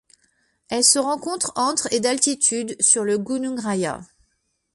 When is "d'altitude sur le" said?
1.99-3.19